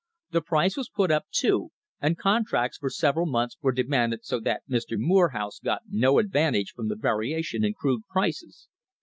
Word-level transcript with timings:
The 0.31 0.41
price 0.41 0.75
was 0.75 0.89
put 0.89 1.11
up 1.11 1.25
too, 1.29 1.69
and 2.01 2.17
contracts 2.17 2.79
for 2.79 2.89
several 2.89 3.27
months 3.27 3.55
were 3.61 3.71
demanded 3.71 4.25
so 4.25 4.39
that 4.39 4.63
Mr. 4.67 4.95
Morehouse 4.97 5.59
got 5.59 5.83
no 5.91 6.17
advantage 6.17 6.71
from 6.75 6.87
the 6.87 6.95
variation 6.95 7.63
in 7.63 7.75
crude 7.75 8.07
prices. 8.07 8.67